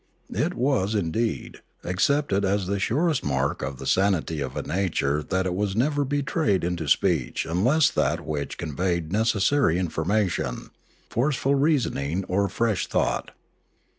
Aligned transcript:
It 0.33 0.55
was, 0.55 0.95
indeed, 0.95 1.61
ac 1.85 1.97
cepted 1.97 2.43
as 2.43 2.65
the 2.65 2.79
surest 2.79 3.23
mark 3.23 3.61
of 3.61 3.77
the 3.77 3.85
sanity 3.85 4.41
of 4.41 4.55
a 4.57 4.63
nature 4.63 5.21
that 5.21 5.45
it 5.45 5.53
was 5.53 5.75
never 5.75 6.03
betrayed 6.03 6.63
into 6.63 6.87
speech 6.87 7.45
unless 7.45 7.91
that 7.91 8.25
which 8.25 8.57
conveyed 8.57 9.11
necessary 9.11 9.77
information, 9.77 10.71
forceful 11.11 11.53
reasoning, 11.53 12.23
or 12.27 12.49
fresh 12.49 12.87
thought. 12.87 13.29